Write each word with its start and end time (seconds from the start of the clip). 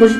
Bonjour. 0.00 0.18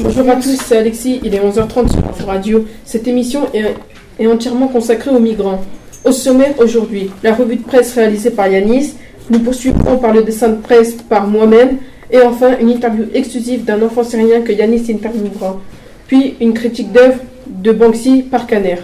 Bonjour 0.00 0.30
à 0.30 0.36
tous, 0.36 0.56
c'est 0.56 0.78
Alexis, 0.78 1.20
il 1.22 1.34
est 1.34 1.38
11h30 1.38 2.16
sur 2.16 2.26
radio. 2.26 2.64
Cette 2.86 3.06
émission 3.06 3.42
est, 3.52 3.74
est 4.18 4.26
entièrement 4.26 4.68
consacrée 4.68 5.10
aux 5.10 5.18
migrants. 5.18 5.60
Au 6.02 6.12
sommaire 6.12 6.54
aujourd'hui, 6.58 7.10
la 7.22 7.34
revue 7.34 7.56
de 7.56 7.62
presse 7.62 7.92
réalisée 7.92 8.30
par 8.30 8.48
Yanis, 8.48 8.94
nous 9.28 9.38
poursuivrons 9.40 9.98
par 9.98 10.14
le 10.14 10.22
dessin 10.22 10.48
de 10.48 10.62
presse 10.62 10.94
par 10.94 11.26
moi-même, 11.26 11.76
et 12.10 12.22
enfin 12.22 12.56
une 12.58 12.70
interview 12.70 13.04
exclusive 13.12 13.64
d'un 13.64 13.82
enfant 13.82 14.02
syrien 14.02 14.40
que 14.40 14.52
Yanis 14.52 14.90
interviewera, 14.90 15.60
puis 16.06 16.36
une 16.40 16.54
critique 16.54 16.90
d'œuvre 16.90 17.18
de 17.46 17.70
Banksy 17.70 18.22
par 18.22 18.46
Caner. 18.46 18.78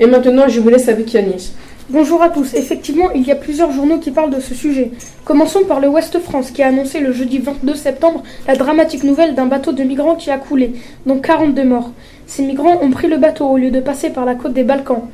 Et 0.00 0.06
maintenant, 0.06 0.48
je 0.48 0.60
vous 0.60 0.70
laisse 0.70 0.88
avec 0.88 1.12
Yanis. 1.12 1.52
Bonjour 1.90 2.22
à 2.22 2.28
tous. 2.28 2.52
Effectivement, 2.52 3.10
il 3.14 3.26
y 3.26 3.32
a 3.32 3.34
plusieurs 3.34 3.72
journaux 3.72 3.96
qui 3.96 4.10
parlent 4.10 4.28
de 4.28 4.40
ce 4.40 4.54
sujet. 4.54 4.90
Commençons 5.24 5.64
par 5.66 5.80
le 5.80 5.88
Ouest 5.88 6.18
France 6.18 6.50
qui 6.50 6.62
a 6.62 6.66
annoncé 6.66 7.00
le 7.00 7.12
jeudi 7.12 7.38
22 7.38 7.74
septembre 7.74 8.22
la 8.46 8.56
dramatique 8.56 9.04
nouvelle 9.04 9.34
d'un 9.34 9.46
bateau 9.46 9.72
de 9.72 9.82
migrants 9.82 10.14
qui 10.14 10.30
a 10.30 10.36
coulé, 10.36 10.74
dont 11.06 11.18
42 11.18 11.64
morts. 11.64 11.92
Ces 12.26 12.42
migrants 12.42 12.78
ont 12.82 12.90
pris 12.90 13.08
le 13.08 13.16
bateau 13.16 13.46
au 13.46 13.56
lieu 13.56 13.70
de 13.70 13.80
passer 13.80 14.10
par 14.10 14.26
la 14.26 14.34
côte 14.34 14.52
des 14.52 14.64
Balkans. 14.64 15.04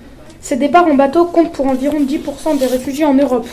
Ces 0.41 0.57
départs 0.57 0.89
en 0.89 0.95
bateau 0.95 1.27
comptent 1.27 1.53
pour 1.53 1.69
environ 1.69 2.01
10% 2.01 2.59
des 2.59 2.67
réfugiés 2.67 3.05
en 3.05 3.15
Europe. 3.15 3.47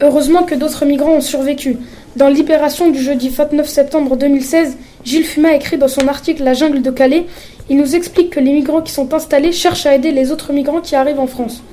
Heureusement 0.00 0.44
que 0.44 0.54
d'autres 0.54 0.84
migrants 0.84 1.14
ont 1.14 1.20
survécu. 1.20 1.78
Dans 2.14 2.28
Libération 2.28 2.90
du 2.90 3.02
jeudi 3.02 3.28
29 3.28 3.68
septembre 3.68 4.16
2016, 4.16 4.78
Gilles 5.02 5.24
Fuma 5.24 5.54
écrit 5.54 5.78
dans 5.78 5.88
son 5.88 6.06
article 6.06 6.44
La 6.44 6.54
jungle 6.54 6.80
de 6.80 6.92
Calais, 6.92 7.26
il 7.68 7.76
nous 7.76 7.96
explique 7.96 8.30
que 8.30 8.38
les 8.38 8.52
migrants 8.52 8.82
qui 8.82 8.92
sont 8.92 9.14
installés 9.14 9.50
cherchent 9.50 9.86
à 9.86 9.96
aider 9.96 10.12
les 10.12 10.30
autres 10.30 10.52
migrants 10.52 10.80
qui 10.80 10.94
arrivent 10.94 11.18
en 11.18 11.26
France 11.26 11.64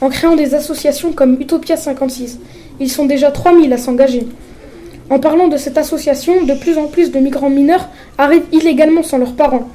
en 0.00 0.08
créant 0.08 0.36
des 0.36 0.54
associations 0.54 1.12
comme 1.12 1.36
Utopia 1.40 1.76
56. 1.76 2.38
Ils 2.80 2.90
sont 2.90 3.06
déjà 3.06 3.30
3000 3.30 3.72
à 3.72 3.78
s'engager. 3.78 4.26
En 5.10 5.18
parlant 5.18 5.48
de 5.48 5.56
cette 5.56 5.78
association, 5.78 6.44
de 6.44 6.54
plus 6.54 6.78
en 6.78 6.86
plus 6.86 7.10
de 7.10 7.18
migrants 7.18 7.50
mineurs 7.50 7.88
arrivent 8.18 8.46
illégalement 8.52 9.02
sans 9.02 9.18
leurs 9.18 9.34
parents. 9.34 9.68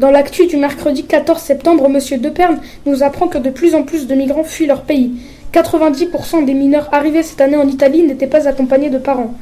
Dans 0.00 0.10
l'actu 0.10 0.46
du 0.46 0.56
mercredi 0.56 1.04
14 1.04 1.40
septembre, 1.40 1.86
M. 1.86 2.20
Deperme 2.20 2.58
nous 2.86 3.02
apprend 3.02 3.28
que 3.28 3.38
de 3.38 3.50
plus 3.50 3.74
en 3.74 3.82
plus 3.82 4.06
de 4.06 4.14
migrants 4.14 4.44
fuient 4.44 4.66
leur 4.66 4.82
pays. 4.82 5.12
90% 5.52 6.44
des 6.44 6.54
mineurs 6.54 6.88
arrivés 6.92 7.22
cette 7.22 7.40
année 7.40 7.56
en 7.56 7.68
Italie 7.68 8.02
n'étaient 8.02 8.26
pas 8.26 8.48
accompagnés 8.48 8.90
de 8.90 8.98
parents. 8.98 9.34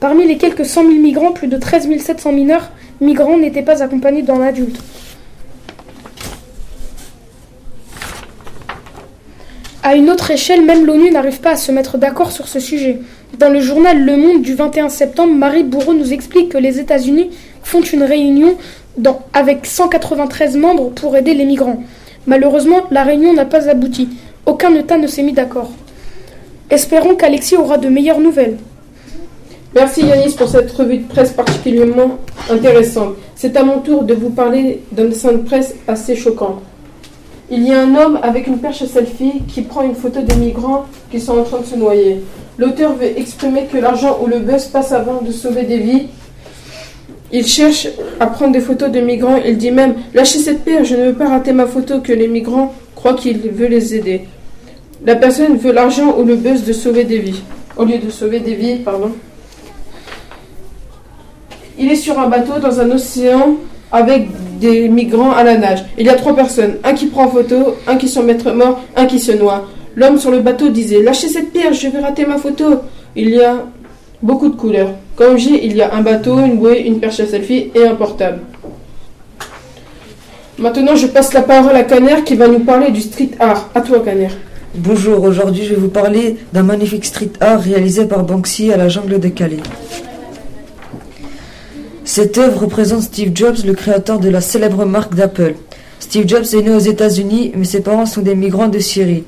Parmi 0.00 0.26
les 0.26 0.36
quelques 0.36 0.66
100 0.66 0.82
000 0.82 0.94
migrants, 0.94 1.32
plus 1.32 1.48
de 1.48 1.56
13 1.56 1.88
700 1.98 2.32
mineurs 2.32 2.70
migrants 3.00 3.38
n'étaient 3.38 3.62
pas 3.62 3.82
accompagnés 3.82 4.22
d'un 4.22 4.42
adulte. 4.42 4.78
À 9.88 9.94
une 9.94 10.10
autre 10.10 10.32
échelle, 10.32 10.64
même 10.64 10.84
l'ONU 10.84 11.12
n'arrive 11.12 11.38
pas 11.38 11.52
à 11.52 11.56
se 11.56 11.70
mettre 11.70 11.96
d'accord 11.96 12.32
sur 12.32 12.48
ce 12.48 12.58
sujet. 12.58 12.98
Dans 13.38 13.50
le 13.50 13.60
journal 13.60 14.04
Le 14.04 14.16
Monde 14.16 14.42
du 14.42 14.52
21 14.52 14.88
septembre, 14.88 15.32
Marie 15.32 15.62
Bourreau 15.62 15.94
nous 15.94 16.12
explique 16.12 16.48
que 16.48 16.58
les 16.58 16.80
États-Unis 16.80 17.30
font 17.62 17.82
une 17.82 18.02
réunion 18.02 18.56
avec 19.32 19.64
193 19.64 20.56
membres 20.56 20.90
pour 20.90 21.16
aider 21.16 21.34
les 21.34 21.44
migrants. 21.44 21.84
Malheureusement, 22.26 22.82
la 22.90 23.04
réunion 23.04 23.32
n'a 23.32 23.44
pas 23.44 23.68
abouti. 23.68 24.08
Aucun 24.44 24.74
État 24.74 24.98
ne 24.98 25.06
s'est 25.06 25.22
mis 25.22 25.34
d'accord. 25.34 25.70
Espérons 26.68 27.14
qu'Alexis 27.14 27.54
aura 27.54 27.78
de 27.78 27.88
meilleures 27.88 28.18
nouvelles. 28.18 28.56
Merci 29.72 30.04
Yanis 30.04 30.34
pour 30.34 30.48
cette 30.48 30.72
revue 30.72 30.98
de 30.98 31.06
presse 31.06 31.30
particulièrement 31.30 32.18
intéressante. 32.50 33.14
C'est 33.36 33.56
à 33.56 33.62
mon 33.62 33.78
tour 33.78 34.02
de 34.02 34.14
vous 34.14 34.30
parler 34.30 34.82
d'un 34.90 35.04
dessin 35.04 35.30
de 35.30 35.36
presse 35.36 35.76
assez 35.86 36.16
choquant. 36.16 36.60
Il 37.48 37.62
y 37.62 37.72
a 37.72 37.80
un 37.80 37.94
homme 37.94 38.18
avec 38.22 38.48
une 38.48 38.58
perche 38.58 38.82
à 38.82 38.86
selfie 38.86 39.42
qui 39.46 39.62
prend 39.62 39.82
une 39.82 39.94
photo 39.94 40.20
des 40.20 40.34
migrants 40.34 40.86
qui 41.12 41.20
sont 41.20 41.38
en 41.38 41.44
train 41.44 41.60
de 41.60 41.64
se 41.64 41.76
noyer. 41.76 42.20
L'auteur 42.58 42.94
veut 42.94 43.16
exprimer 43.16 43.66
que 43.72 43.78
l'argent 43.78 44.18
ou 44.20 44.26
le 44.26 44.40
buzz 44.40 44.64
passe 44.66 44.90
avant 44.90 45.22
de 45.22 45.30
sauver 45.30 45.62
des 45.62 45.78
vies. 45.78 46.08
Il 47.32 47.46
cherche 47.46 47.86
à 48.18 48.26
prendre 48.26 48.52
des 48.52 48.60
photos 48.60 48.90
de 48.90 48.98
migrants. 49.00 49.36
Il 49.36 49.58
dit 49.58 49.70
même 49.70 49.94
Lâchez 50.12 50.40
cette 50.40 50.64
perche, 50.64 50.88
je 50.88 50.96
ne 50.96 51.04
veux 51.06 51.14
pas 51.14 51.28
rater 51.28 51.52
ma 51.52 51.66
photo 51.66 52.00
que 52.00 52.12
les 52.12 52.26
migrants 52.26 52.74
croient 52.96 53.14
qu'il 53.14 53.38
veut 53.38 53.68
les 53.68 53.94
aider. 53.94 54.22
La 55.04 55.14
personne 55.14 55.56
veut 55.56 55.72
l'argent 55.72 56.18
ou 56.18 56.24
le 56.24 56.34
buzz 56.34 56.64
de 56.64 56.72
sauver 56.72 57.04
des 57.04 57.18
vies. 57.18 57.42
Au 57.76 57.84
lieu 57.84 57.98
de 57.98 58.10
sauver 58.10 58.40
des 58.40 58.54
vies, 58.54 58.76
pardon. 58.76 59.12
Il 61.78 61.92
est 61.92 61.96
sur 61.96 62.18
un 62.18 62.28
bateau 62.28 62.58
dans 62.60 62.80
un 62.80 62.90
océan 62.90 63.56
avec 63.92 64.28
des 64.60 64.88
migrants 64.88 65.32
à 65.32 65.44
la 65.44 65.56
nage. 65.56 65.84
Il 65.98 66.06
y 66.06 66.08
a 66.08 66.14
trois 66.14 66.34
personnes, 66.34 66.76
un 66.84 66.92
qui 66.94 67.06
prend 67.06 67.28
photo, 67.28 67.76
un 67.86 67.96
qui 67.96 68.08
se 68.08 68.20
mettre 68.20 68.52
mort, 68.52 68.80
un 68.96 69.06
qui 69.06 69.18
se 69.20 69.32
noie. 69.32 69.66
L'homme 69.94 70.18
sur 70.18 70.30
le 70.30 70.40
bateau 70.40 70.68
disait 70.68 71.02
Lâchez 71.02 71.28
cette 71.28 71.52
pierre, 71.52 71.72
je 71.72 71.88
vais 71.88 72.00
rater 72.00 72.26
ma 72.26 72.38
photo. 72.38 72.80
Il 73.14 73.30
y 73.30 73.40
a 73.42 73.64
beaucoup 74.22 74.48
de 74.48 74.56
couleurs. 74.56 74.90
Comme 75.16 75.38
j'ai, 75.38 75.64
il 75.64 75.76
y 75.76 75.82
a 75.82 75.94
un 75.94 76.02
bateau, 76.02 76.38
une 76.38 76.58
bouée, 76.58 76.82
une 76.86 77.00
perche 77.00 77.20
à 77.20 77.26
selfie 77.26 77.70
et 77.74 77.86
un 77.86 77.94
portable. 77.94 78.40
Maintenant, 80.58 80.96
je 80.96 81.06
passe 81.06 81.32
la 81.32 81.42
parole 81.42 81.76
à 81.76 81.84
Caner 81.84 82.22
qui 82.24 82.34
va 82.34 82.48
nous 82.48 82.60
parler 82.60 82.90
du 82.90 83.00
street 83.00 83.30
art. 83.38 83.70
À 83.74 83.80
toi, 83.80 84.00
Caner. 84.00 84.28
Bonjour, 84.78 85.22
aujourd'hui 85.22 85.64
je 85.64 85.70
vais 85.70 85.80
vous 85.80 85.88
parler 85.88 86.36
d'un 86.52 86.62
magnifique 86.62 87.06
street 87.06 87.30
art 87.40 87.60
réalisé 87.60 88.04
par 88.04 88.24
Banksy 88.24 88.70
à 88.72 88.76
la 88.76 88.90
jungle 88.90 89.18
de 89.18 89.28
Calais. 89.28 89.60
Cette 92.06 92.38
œuvre 92.38 92.60
représente 92.60 93.02
Steve 93.02 93.32
Jobs, 93.34 93.64
le 93.66 93.74
créateur 93.74 94.20
de 94.20 94.28
la 94.28 94.40
célèbre 94.40 94.84
marque 94.84 95.16
d'Apple. 95.16 95.56
Steve 95.98 96.28
Jobs 96.28 96.44
est 96.54 96.62
né 96.62 96.70
aux 96.70 96.78
États-Unis, 96.78 97.50
mais 97.56 97.64
ses 97.64 97.80
parents 97.80 98.06
sont 98.06 98.22
des 98.22 98.36
migrants 98.36 98.68
de 98.68 98.78
Syrie. 98.78 99.24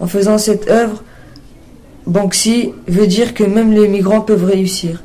En 0.00 0.08
faisant 0.08 0.36
cette 0.36 0.68
œuvre, 0.68 1.04
Banksy 2.04 2.72
veut 2.88 3.06
dire 3.06 3.32
que 3.32 3.44
même 3.44 3.72
les 3.72 3.86
migrants 3.86 4.22
peuvent 4.22 4.44
réussir. 4.44 5.04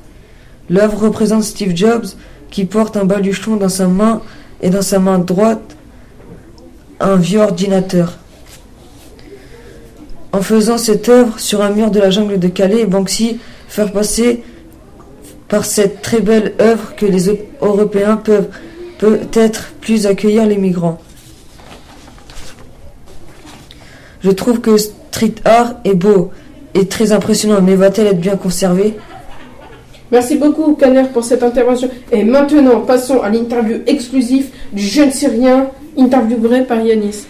L'œuvre 0.68 0.98
représente 1.04 1.44
Steve 1.44 1.76
Jobs 1.76 2.08
qui 2.50 2.66
porte 2.66 2.98
un 2.98 3.06
baluchon 3.06 3.56
dans 3.56 3.70
sa 3.70 3.88
main 3.88 4.24
et 4.64 4.72
dans 4.72 4.82
sa 4.82 4.98
main 4.98 5.20
droite 5.20 5.78
un 7.00 7.18
vieux 7.18 7.42
ordinateur. 7.42 8.18
En 10.32 10.42
faisant 10.42 10.80
cette 10.80 11.08
œuvre 11.08 11.40
sur 11.40 11.62
un 11.62 11.70
mur 11.70 11.92
de 11.92 12.00
la 12.00 12.10
jungle 12.10 12.40
de 12.40 12.48
Calais, 12.48 12.86
Banksy 12.88 13.40
fait 13.68 13.92
passer 13.94 14.44
par 15.52 15.66
cette 15.66 16.02
très 16.02 16.22
belle 16.22 16.54
œuvre 16.62 16.96
que 16.96 17.06
les 17.06 17.26
Européens 17.62 18.16
peuvent 18.16 18.48
peut-être 19.00 19.74
plus 19.82 20.08
accueillir 20.08 20.46
les 20.46 20.56
migrants. 20.56 20.98
Je 24.24 24.32
trouve 24.32 24.62
que 24.62 24.78
street 24.78 25.36
art 25.44 25.74
est 25.84 25.94
beau 25.94 26.32
et 26.74 26.88
très 26.88 27.12
impressionnant, 27.12 27.62
mais 27.62 27.76
va-t-elle 27.76 28.08
être 28.08 28.22
bien 28.22 28.38
conservée? 28.38 28.96
Merci 30.10 30.38
beaucoup, 30.38 30.76
Kaner, 30.76 31.10
pour 31.12 31.26
cette 31.26 31.44
intervention. 31.44 31.90
Et 32.14 32.24
maintenant, 32.24 32.80
passons 32.80 33.22
à 33.22 33.30
l'interview 33.30 33.82
exclusive 33.88 34.52
du 34.72 34.84
jeune 34.84 35.12
Syrien, 35.12 35.70
interviewé 35.98 36.62
par 36.62 36.80
Yanis. 36.80 37.26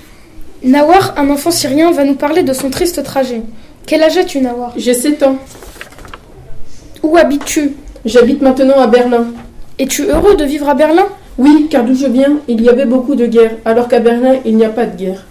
Nawar, 0.64 1.16
un 1.18 1.28
enfant 1.32 1.50
syrien, 1.50 1.92
va 1.92 2.04
nous 2.04 2.16
parler 2.16 2.44
de 2.44 2.54
son 2.54 2.70
triste 2.70 3.02
trajet. 3.04 3.42
Quel 3.88 4.04
âge 4.04 4.18
as-tu, 4.18 4.42
Nawar? 4.42 4.74
J'ai 4.78 4.94
7 4.94 5.24
ans. 5.24 5.38
Où 7.02 7.18
habites-tu? 7.18 7.78
J'habite 8.04 8.42
maintenant 8.42 8.80
à 8.80 8.88
Berlin. 8.88 9.28
Es-tu 9.78 10.06
heureux 10.06 10.36
de 10.36 10.44
vivre 10.44 10.68
à 10.68 10.74
Berlin? 10.74 11.06
Oui, 11.38 11.68
car 11.70 11.86
d'où 11.86 11.94
je 11.94 12.08
viens, 12.08 12.40
il 12.48 12.62
y 12.62 12.70
avait 12.70 12.86
beaucoup 12.86 13.16
de 13.16 13.28
guerres, 13.28 13.58
alors 13.64 13.88
qu'à 13.88 14.00
Berlin, 14.00 14.36
il 14.44 14.56
n'y 14.56 14.66
a 14.66 14.70
pas 14.70 14.86
de 14.86 14.98
guerre. 14.98 15.26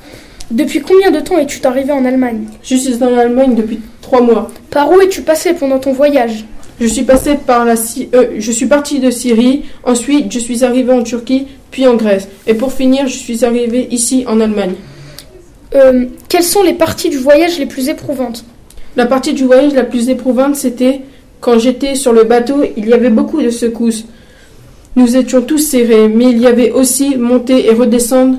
Depuis 0.52 0.80
combien 0.80 1.10
de 1.10 1.20
temps 1.20 1.36
es-tu 1.38 1.64
arrivé 1.66 1.92
en 1.92 2.04
Allemagne? 2.04 2.44
Je 2.62 2.76
suis 2.76 3.02
en 3.02 3.16
Allemagne 3.16 3.54
depuis 3.54 3.80
trois 4.00 4.20
mois. 4.20 4.50
Par 4.70 4.90
où 4.90 5.00
es-tu 5.00 5.22
passé 5.22 5.52
pendant 5.52 5.78
ton 5.78 5.92
voyage? 5.92 6.44
Je 6.80 6.86
suis 6.86 7.02
passé 7.02 7.36
par 7.44 7.64
la 7.64 7.74
euh, 7.74 8.26
je 8.38 8.52
suis 8.52 8.66
parti 8.66 9.00
de 9.00 9.10
Syrie, 9.10 9.64
ensuite 9.84 10.32
je 10.32 10.38
suis 10.38 10.64
arrivé 10.64 10.92
en 10.92 11.02
Turquie, 11.02 11.48
puis 11.70 11.86
en 11.86 11.94
Grèce, 11.94 12.26
et 12.46 12.54
pour 12.54 12.72
finir, 12.72 13.06
je 13.06 13.16
suis 13.16 13.44
arrivé 13.44 13.88
ici 13.90 14.24
en 14.26 14.40
Allemagne. 14.40 14.74
Euh, 15.74 16.06
quelles 16.28 16.42
sont 16.42 16.62
les 16.62 16.72
parties 16.72 17.10
du 17.10 17.18
voyage 17.18 17.58
les 17.58 17.66
plus 17.66 17.88
éprouvantes? 17.88 18.44
La 18.96 19.06
partie 19.06 19.34
du 19.34 19.44
voyage 19.44 19.74
la 19.74 19.84
plus 19.84 20.08
éprouvante, 20.08 20.56
c'était 20.56 21.02
quand 21.40 21.58
j'étais 21.58 21.94
sur 21.94 22.12
le 22.12 22.24
bateau, 22.24 22.62
il 22.76 22.88
y 22.88 22.92
avait 22.92 23.10
beaucoup 23.10 23.40
de 23.40 23.50
secousses. 23.50 24.04
Nous 24.96 25.16
étions 25.16 25.42
tous 25.42 25.58
serrés, 25.58 26.08
mais 26.08 26.30
il 26.30 26.38
y 26.38 26.46
avait 26.46 26.70
aussi 26.72 27.16
monter 27.16 27.66
et 27.66 27.74
redescendre. 27.74 28.38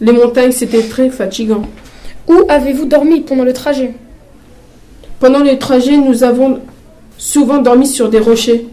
Les 0.00 0.12
montagnes, 0.12 0.52
c'était 0.52 0.82
très 0.82 1.10
fatigant. 1.10 1.62
Où 2.28 2.34
avez-vous 2.48 2.86
dormi 2.86 3.20
pendant 3.20 3.44
le 3.44 3.52
trajet? 3.52 3.92
Pendant 5.18 5.40
le 5.40 5.58
trajet, 5.58 5.96
nous 5.96 6.24
avons 6.24 6.60
souvent 7.18 7.58
dormi 7.58 7.86
sur 7.86 8.08
des 8.08 8.20
rochers. 8.20 8.66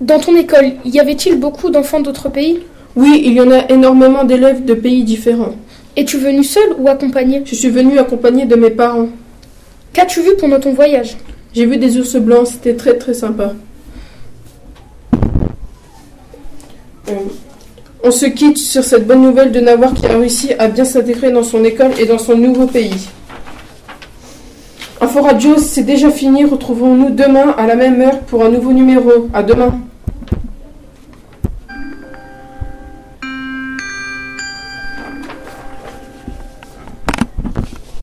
Dans 0.00 0.20
ton 0.20 0.36
école, 0.36 0.72
y 0.84 1.00
avait-il 1.00 1.40
beaucoup 1.40 1.70
d'enfants 1.70 2.00
d'autres 2.00 2.28
pays? 2.28 2.60
Oui, 2.94 3.22
il 3.24 3.32
y 3.32 3.40
en 3.40 3.50
a 3.50 3.68
énormément 3.70 4.24
d'élèves 4.24 4.64
de 4.64 4.74
pays 4.74 5.02
différents. 5.02 5.54
Es-tu 5.96 6.18
venu 6.18 6.44
seul 6.44 6.74
ou 6.78 6.88
accompagné? 6.88 7.42
Je 7.44 7.54
suis 7.54 7.70
venu 7.70 7.98
accompagné 7.98 8.46
de 8.46 8.54
mes 8.54 8.70
parents. 8.70 9.08
Qu'as-tu 9.92 10.20
vu 10.20 10.30
pendant 10.38 10.60
ton 10.60 10.72
voyage? 10.72 11.16
J'ai 11.52 11.66
vu 11.66 11.76
des 11.76 11.98
ours 11.98 12.16
blancs, 12.16 12.46
c'était 12.46 12.76
très 12.76 12.96
très 12.96 13.14
sympa. 13.14 13.54
On 18.02 18.10
se 18.10 18.26
quitte 18.26 18.58
sur 18.58 18.84
cette 18.84 19.06
bonne 19.06 19.22
nouvelle 19.22 19.52
de 19.52 19.60
Nawar 19.60 19.92
qui 19.94 20.06
a 20.06 20.16
réussi 20.16 20.52
à 20.58 20.68
bien 20.68 20.84
s'intégrer 20.84 21.32
dans 21.32 21.42
son 21.42 21.64
école 21.64 21.90
et 21.98 22.06
dans 22.06 22.18
son 22.18 22.36
nouveau 22.36 22.66
pays. 22.66 23.08
Info 25.00 25.22
Radio, 25.22 25.56
c'est 25.58 25.82
déjà 25.82 26.10
fini. 26.10 26.44
Retrouvons-nous 26.44 27.10
demain 27.10 27.54
à 27.58 27.66
la 27.66 27.74
même 27.74 28.00
heure 28.00 28.20
pour 28.20 28.44
un 28.44 28.48
nouveau 28.48 28.72
numéro. 28.72 29.28
À 29.32 29.42
demain. 29.42 29.80